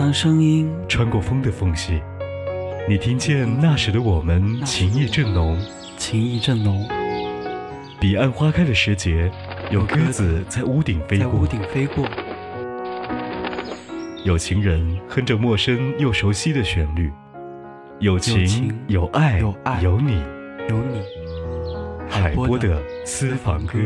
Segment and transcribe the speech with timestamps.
[0.00, 2.00] 当声音穿过风的缝隙，
[2.88, 5.60] 你听见那时的我们情意正浓，
[5.98, 6.88] 情意正浓。
[8.00, 9.30] 彼岸花开的时节，
[9.70, 12.08] 有鸽子在屋顶飞过，在屋顶飞过。
[14.24, 17.12] 有情人哼着陌生又熟悉的旋律，
[17.98, 20.22] 有情有爱有爱有你，
[20.70, 21.02] 有你。
[22.08, 23.78] 海波的私房歌。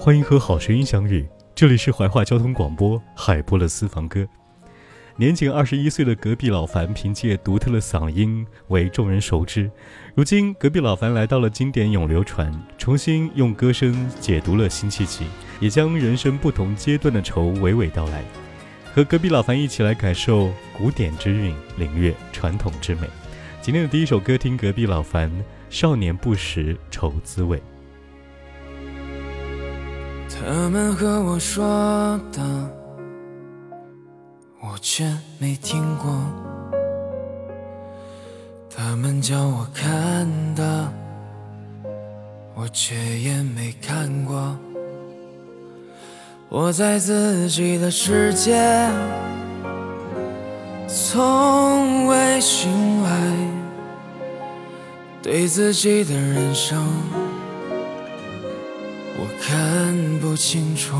[0.00, 4.24] 欢迎和好声音相遇，这里是怀化交通广播海波的私房歌。
[5.16, 9.68] 年仅二十一岁的隔壁老樊，凭借独特的嗓音为众人熟知。
[10.14, 15.26] 如今，隔壁老樊来到了经典永流传，重新用歌声解读了辛弃疾，
[15.58, 18.22] 也将人生不同阶段的愁娓娓道来。
[18.94, 23.08] 和隔壁老樊一起来感受古典之韵，领略传统之美。
[23.60, 25.28] 今天的第一首歌，听隔壁老樊
[25.68, 27.58] 《少年不识愁滋味》。
[30.28, 31.64] 他们和我说
[32.32, 32.40] 的，
[34.60, 35.04] 我却
[35.38, 36.08] 没听过；
[38.74, 40.92] 他们叫我看的，
[42.54, 44.56] 我却也没看过。
[46.48, 48.90] 我在自己的世界，
[50.86, 53.10] 从未醒来，
[55.22, 56.86] 对自己的人生。
[59.40, 60.96] 看不清楚，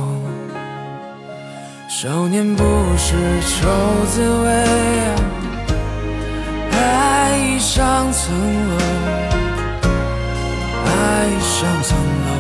[1.89, 2.65] 少年不
[2.97, 3.69] 识愁
[4.07, 4.49] 滋味，
[6.71, 8.33] 爱上层
[8.71, 8.77] 楼，
[10.87, 10.89] 爱
[11.41, 12.31] 上层楼，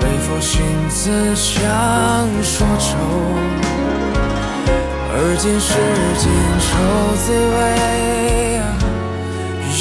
[0.00, 1.52] 为赋新词强
[2.42, 2.96] 说愁，
[5.10, 5.68] 而今世
[6.22, 6.24] 间
[6.60, 6.70] 愁
[7.18, 7.62] 滋味，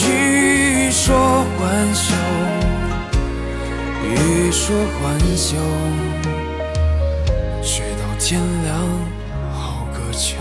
[0.10, 1.62] 欲说还
[1.94, 2.04] 休。
[4.16, 5.58] 欲说还休，
[7.62, 8.78] 直到天亮
[9.52, 10.38] 好个秋。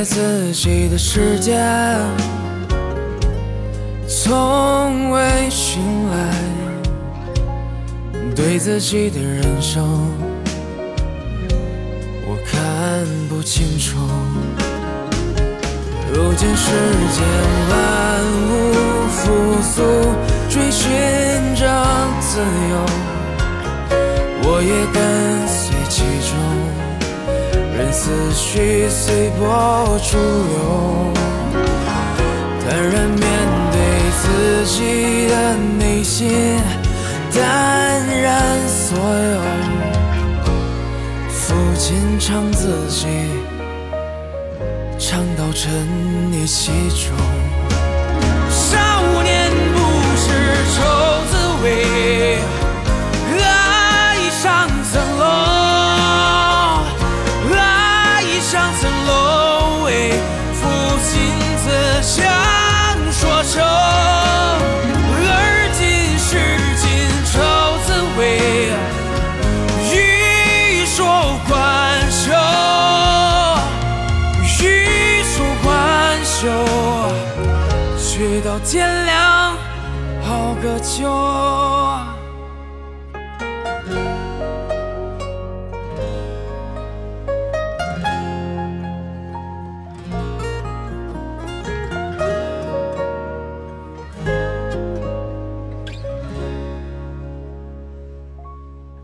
[0.00, 1.60] 在自己的世界，
[4.08, 6.34] 从未醒来，
[8.34, 9.84] 对自己的人生，
[12.26, 13.98] 我看不清楚。
[16.14, 16.70] 如今世
[17.12, 17.22] 间
[17.68, 18.50] 万物
[19.10, 19.82] 复苏，
[20.48, 20.88] 追寻
[21.54, 21.68] 着
[22.22, 22.40] 自
[22.70, 22.86] 由，
[24.44, 24.98] 我也跟，
[28.02, 31.12] 思绪随波逐流，
[32.64, 33.20] 坦然面
[33.70, 33.76] 对
[34.22, 35.34] 自己的
[35.78, 36.58] 内心，
[37.30, 37.40] 淡
[38.22, 39.38] 然所有，
[41.30, 43.06] 抚琴唱自己。
[44.98, 45.70] 唱到沉
[46.32, 47.14] 溺其中，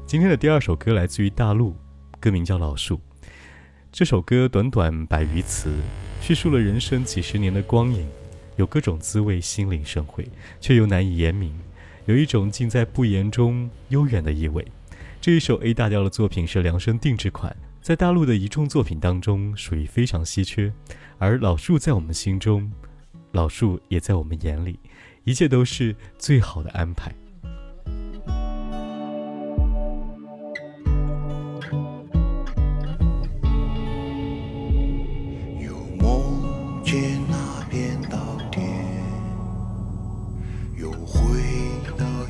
[0.07, 1.75] 今天的第二首歌来自于大陆，
[2.21, 2.95] 歌名叫《老树》。
[3.91, 5.75] 这首歌短短百余词，
[6.21, 8.07] 叙述了人生几十年的光影，
[8.55, 10.25] 有各种滋味，心领神会，
[10.61, 11.53] 却又难以言明，
[12.05, 14.65] 有一种尽在不言中悠远的意味。
[15.21, 20.73] 这一首 A 大调的作品是量身定制款，在大陆的一众作品当中属于非常稀缺。
[21.19, 22.71] 而老树在我们心中，
[23.33, 24.79] 老树也在我们眼里，
[25.25, 27.13] 一切都是最好的安排。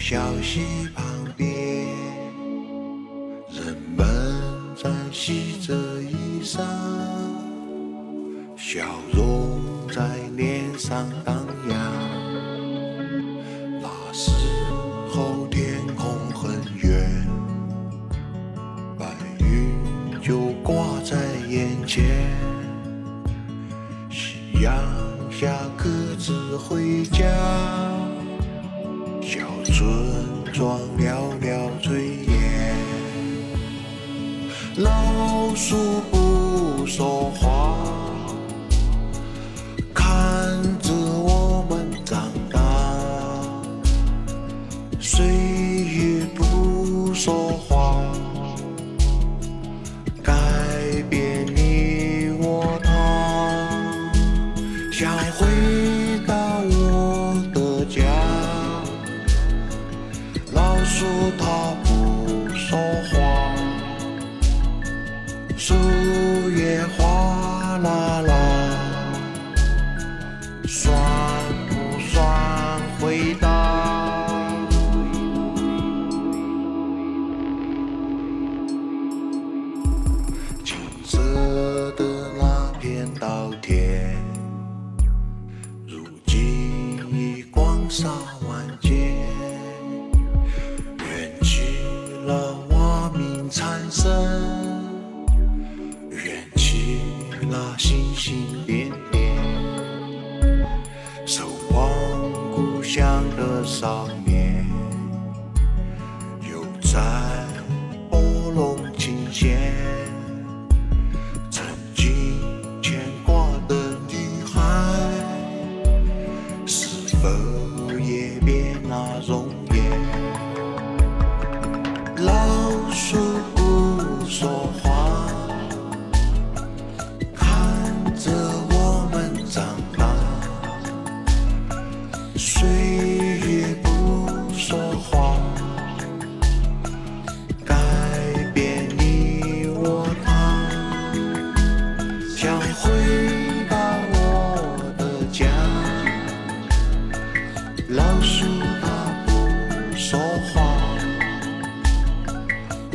[0.08, 0.85] 小溪
[29.72, 29.84] 村
[30.52, 31.90] 庄袅袅炊
[32.30, 32.74] 烟，
[34.76, 35.76] 老鼠
[36.10, 37.45] 不说话。
[70.68, 71.05] Swan.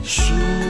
[0.03, 0.61] 说。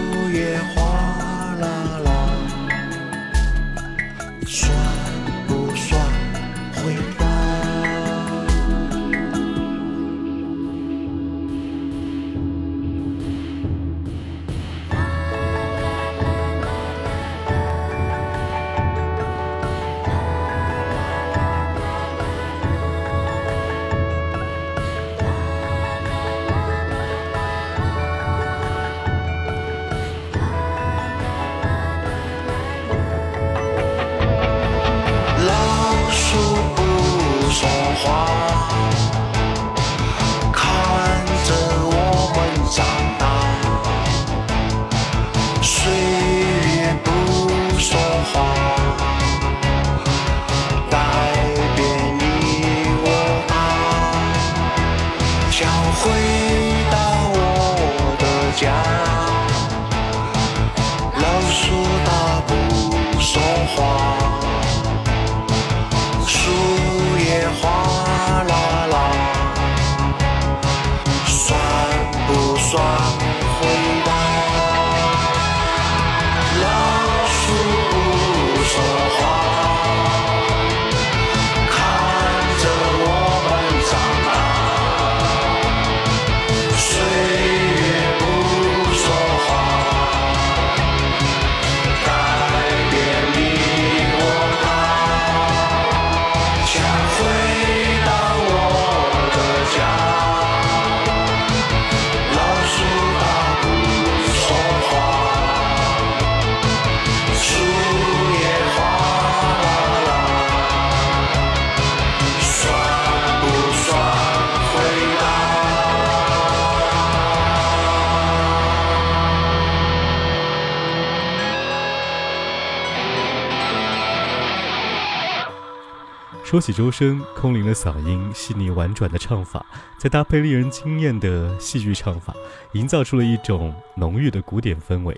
[126.52, 129.66] 说起周深，空灵的嗓音、细腻婉转的唱法，
[129.98, 132.36] 再搭配令人惊艳的戏剧唱法，
[132.74, 135.14] 营造出了一种浓郁的古典氛围。《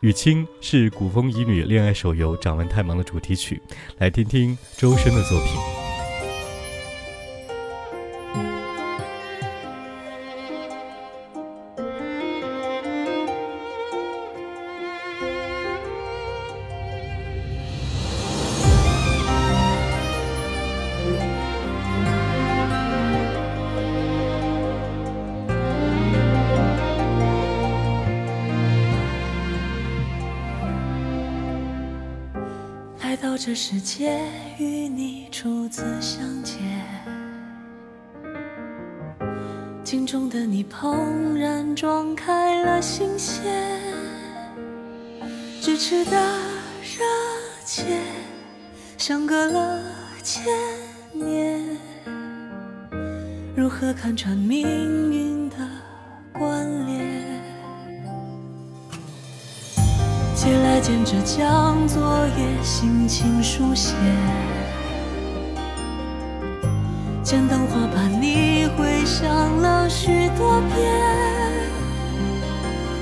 [0.00, 3.60] 雨清》是古风乙女恋爱手游《掌纹太忙》的主题曲，
[3.98, 5.79] 来听听周深的作品。
[33.42, 34.20] 这世界
[34.58, 36.58] 与你初次相见，
[39.82, 43.42] 镜中的你怦然撞开了心弦，
[45.62, 46.20] 咫尺的
[46.82, 47.02] 热
[47.64, 47.86] 切，
[48.98, 49.82] 相隔了
[50.22, 50.44] 千
[51.14, 51.66] 年，
[53.56, 54.66] 如何看穿命
[55.10, 55.29] 运
[60.80, 63.94] 借来剪纸将昨夜心情书写，
[67.22, 69.28] 剪灯花把你回想
[69.60, 70.90] 了许多遍，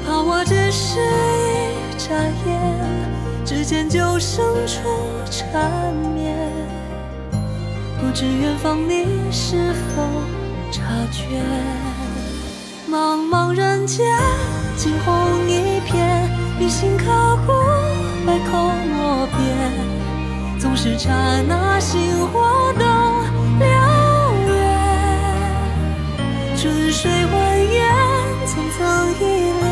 [0.05, 2.15] 怕我只是一眨
[2.47, 4.81] 眼，指尖就生出
[5.31, 6.37] 缠绵，
[8.01, 10.03] 不知远方你是否
[10.73, 10.83] 察
[11.13, 11.41] 觉？
[12.91, 14.05] 茫茫人间，
[14.77, 16.08] 惊鸿一瞥。
[16.59, 17.05] 铭心刻
[17.47, 17.53] 骨，
[18.27, 18.59] 百口
[18.91, 19.39] 莫辩，
[20.59, 21.13] 总是刹
[21.47, 22.85] 那心活动
[23.61, 23.63] 燎
[24.45, 24.51] 原。
[26.57, 27.33] 春水蜿
[27.71, 28.79] 蜒，层层
[29.21, 29.23] 依
[29.61, 29.65] 恋，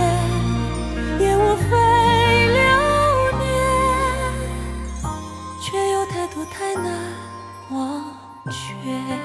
[1.19, 1.71] 也无非
[2.55, 2.61] 流
[3.40, 3.45] 年，
[5.61, 6.87] 却有太多太难
[7.71, 8.05] 忘
[8.45, 9.16] 却。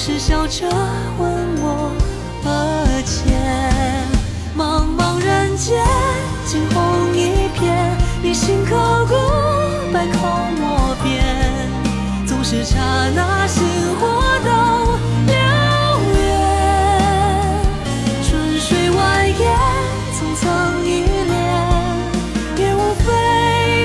[0.00, 0.64] 是笑着
[1.18, 1.28] 问
[1.60, 1.90] 我
[2.44, 2.48] 何
[3.02, 3.34] 解？
[4.56, 5.84] 茫茫人间，
[6.46, 7.66] 惊鸿一瞥，
[8.22, 8.76] 你心刻
[9.06, 9.16] 骨，
[9.92, 10.18] 百口
[10.56, 11.26] 莫辩，
[12.28, 12.78] 总是刹
[13.12, 13.66] 那心
[13.98, 14.06] 火
[14.44, 14.50] 都
[15.26, 15.34] 燎
[16.14, 16.16] 原。
[18.22, 18.96] 春水蜿
[19.34, 19.42] 蜒，
[20.16, 20.46] 层层
[20.86, 21.36] 依恋，
[22.56, 23.04] 也无非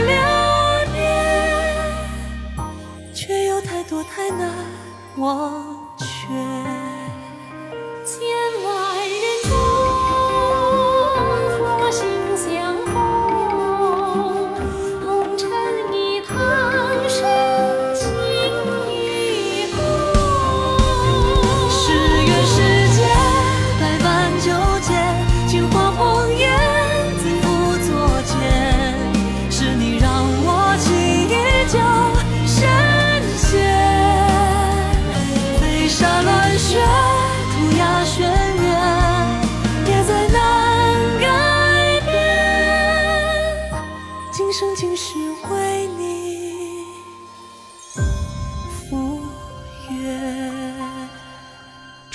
[0.05, 0.13] 流
[0.93, 1.01] 年，
[3.15, 4.47] 却有太多太难
[5.17, 5.72] 忘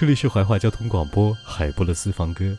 [0.08, 2.56] 里是怀化交通广播海波的私房歌，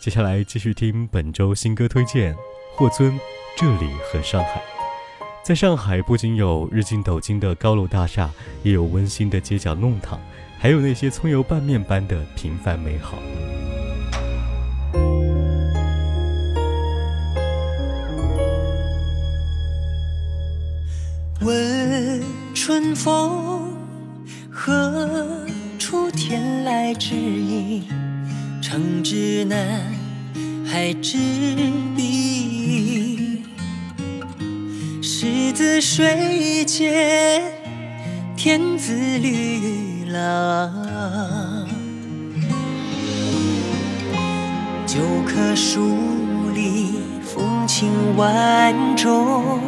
[0.00, 2.34] 接下来继续听本周新歌推荐。
[2.74, 3.18] 霍尊，
[3.56, 4.60] 这里和上海，
[5.44, 8.28] 在上海不仅有日进斗金的高楼大厦，
[8.64, 10.20] 也有温馨的街角弄堂，
[10.58, 13.18] 还有那些葱油拌面般的平凡美好。
[21.40, 23.76] 问春风
[24.50, 25.49] 和。
[25.90, 27.82] 出天来指引，
[28.62, 29.58] 城之南，
[30.64, 31.18] 海之
[31.96, 33.44] 滨。
[35.02, 37.42] 狮子水间，
[38.36, 41.66] 天子绿郎。
[44.86, 45.80] 九棵树
[46.54, 49.58] 里，风情万种。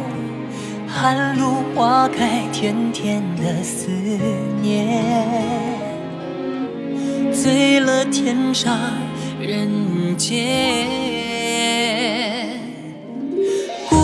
[0.87, 3.89] 寒露花开，甜甜的思
[4.61, 5.82] 念。
[7.43, 8.79] 醉了天上
[9.37, 10.87] 人间，
[13.89, 13.97] 姑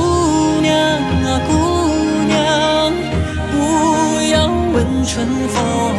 [0.62, 1.54] 娘啊姑
[2.28, 2.92] 娘，
[3.50, 5.96] 不要问春风，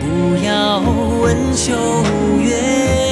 [0.00, 0.80] 不要
[1.20, 1.74] 问秋
[2.40, 3.03] 月。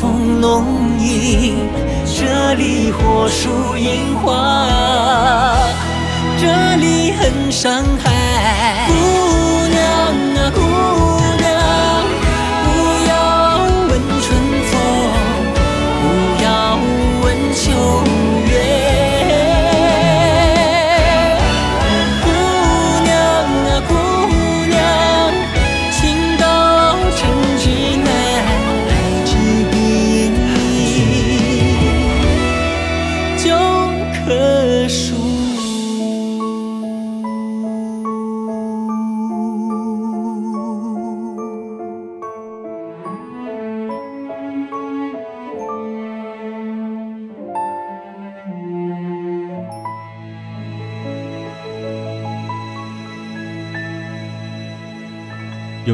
[0.00, 0.64] 风浓
[1.00, 1.56] 影，
[2.06, 4.64] 这里火树银花，
[6.38, 8.17] 这里很伤害。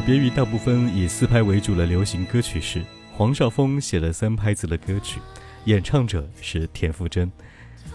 [0.06, 2.82] 别于大部分以四拍为主的流行歌曲时，
[3.14, 5.18] 黄少峰写了三拍子的歌曲，
[5.64, 7.32] 演唱者是田馥甄。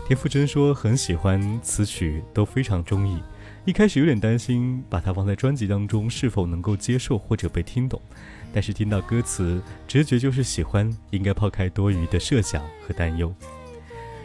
[0.07, 3.21] 田馥甄说很喜欢词曲，都非常中意。
[3.63, 8.01] 一开始有点担心把它放在专辑当中是否能够接受或者被听懂，
[8.51, 13.31] 但是听到歌词，直觉就是喜欢，应该抛开多余的设想和担忧。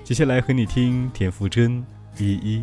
[0.03, 1.83] 接下来和你听田馥甄
[2.16, 2.61] 《一一》。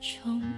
[0.00, 0.49] 重。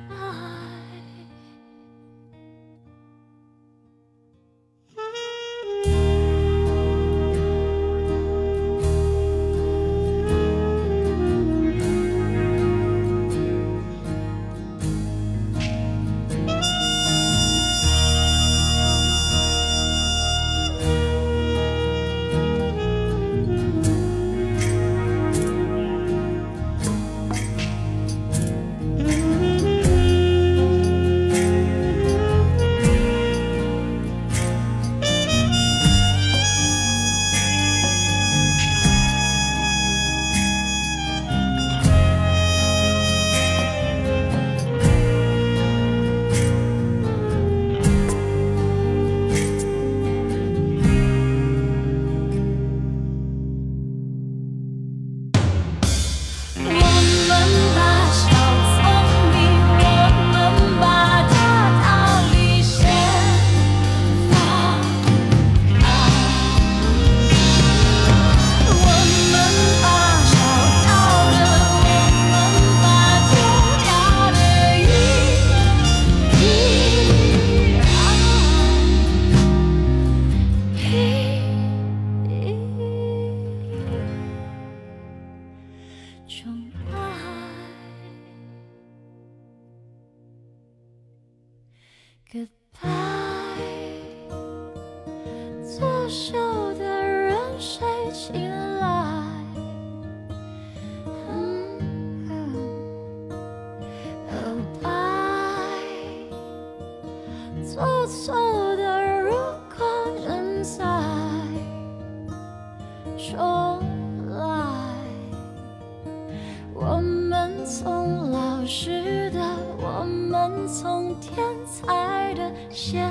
[122.73, 123.07] 现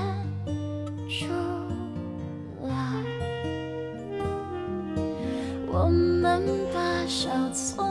[1.08, 1.28] 出
[2.63, 3.04] 来。
[5.71, 6.43] 我们
[6.74, 7.90] 把小聪。